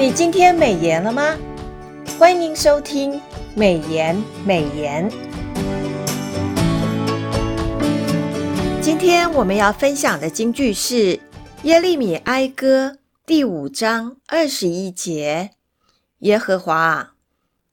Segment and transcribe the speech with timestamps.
[0.00, 1.36] 你今天美颜了吗？
[2.18, 3.20] 欢迎收听
[3.54, 4.16] 美颜
[4.46, 5.06] 美颜。
[8.80, 11.20] 今天我们要分享的金句是
[11.64, 12.96] 耶利米哀歌
[13.26, 15.50] 第五章二十一节：
[16.20, 17.10] 耶和华，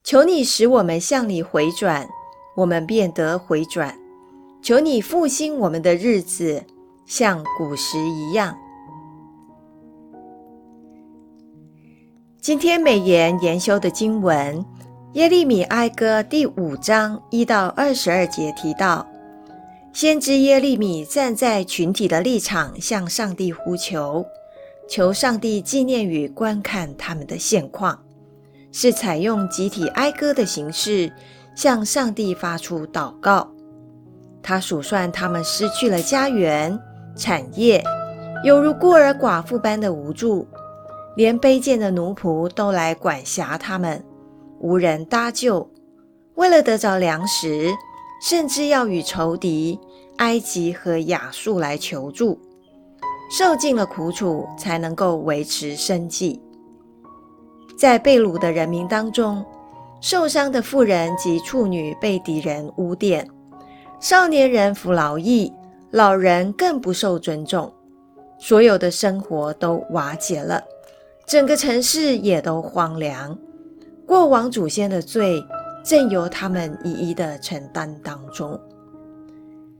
[0.03, 2.09] 求你使我们向你回转，
[2.57, 3.93] 我们便得回转；
[4.61, 6.65] 求你复兴我们的日子，
[7.05, 8.57] 像古时一样。
[12.47, 14.63] 今天美言研修的经文，
[15.15, 19.05] 耶利米哀歌第五章一到二十二节提到，
[19.91, 24.25] 先知耶利米站在群体的立场，向上帝呼求，
[24.87, 27.99] 求上帝纪念与观看他们的现况，
[28.71, 31.11] 是采用集体哀歌的形式，
[31.53, 33.51] 向上帝发出祷告。
[34.41, 36.79] 他数算他们失去了家园、
[37.13, 37.83] 产业，
[38.45, 40.47] 犹如孤儿寡妇般的无助。
[41.17, 44.05] 连卑贱的奴仆都来管辖他们，
[44.59, 45.67] 无人搭救。
[46.35, 47.73] 为了得着粮食，
[48.21, 49.79] 甚至要与仇敌
[50.17, 52.39] 埃及和亚述来求助，
[53.31, 56.39] 受尽了苦楚才能够维持生计。
[57.75, 59.43] 在被掳的人民当中，
[59.99, 63.27] 受伤的妇人及处女被敌人污点，
[63.99, 65.51] 少年人服劳役，
[65.89, 67.73] 老人更不受尊重，
[68.37, 70.61] 所有的生活都瓦解了。
[71.27, 73.37] 整个城市也都荒凉，
[74.05, 75.45] 过往祖先的罪
[75.83, 78.57] 正由他们一一的承担当中。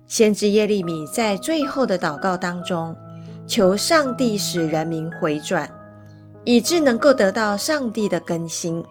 [0.07, 2.93] 先知耶利米在最后的祷告当中，
[3.47, 5.69] 求上帝使人民回转，
[6.43, 8.83] 以致能够得到上帝的更新，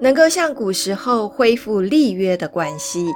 [0.00, 3.06] 能够像古时候恢复立约的关系。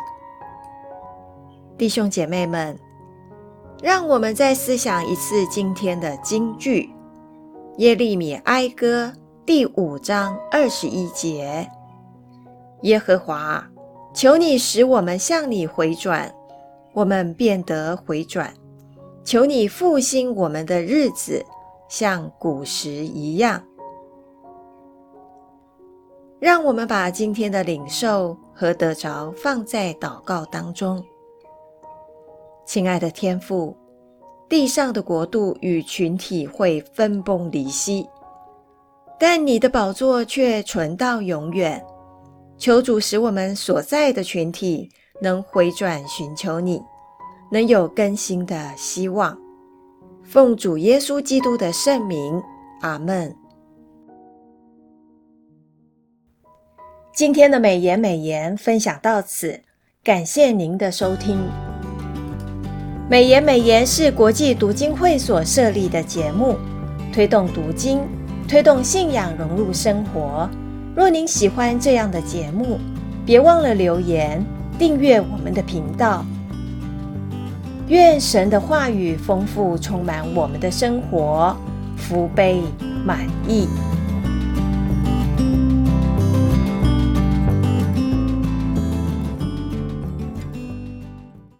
[1.76, 2.78] 弟兄姐妹们，
[3.82, 6.88] 让我们再思想一次今天的金句。
[7.78, 9.10] 耶利米哀歌
[9.46, 11.66] 第五章二十一节：
[12.82, 13.66] 耶和华，
[14.14, 16.30] 求你使我们向你回转，
[16.92, 18.46] 我们便得回转；
[19.24, 21.42] 求你复兴我们的日子，
[21.88, 23.62] 像古时一样。
[26.38, 31.02] 让我们把今天的领受和得着放在祷告当中，
[32.66, 33.74] 亲爱的天父。
[34.52, 38.06] 地上的国度与群体会分崩离析，
[39.18, 41.82] 但你的宝座却存到永远。
[42.58, 44.90] 求主使我们所在的群体
[45.22, 46.82] 能回转寻求你，
[47.50, 49.34] 能有更新的希望。
[50.22, 52.38] 奉主耶稣基督的圣名，
[52.82, 53.34] 阿门。
[57.14, 59.62] 今天的美言美言分享到此，
[60.04, 61.40] 感谢您的收听。
[63.12, 66.56] 美言美言是国际读经会所设立的节目，
[67.12, 68.00] 推动读经，
[68.48, 70.48] 推动信仰融入生活。
[70.96, 72.80] 若您喜欢这样的节目，
[73.26, 74.42] 别忘了留言
[74.78, 76.24] 订阅我们的频道。
[77.88, 81.54] 愿神的话语丰富充满我们的生活，
[81.98, 82.62] 福杯
[83.04, 83.68] 满溢。